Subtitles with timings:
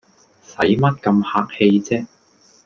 [0.43, 2.07] 使乜咁客氣唧